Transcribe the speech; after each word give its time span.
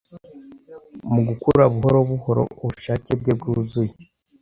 Mu 1.13 1.21
gukura 1.27 1.63
buhoro 1.73 1.99
buhoro 2.09 2.41
ubushake 2.61 3.11
bwe-bwuzuye 3.19 3.93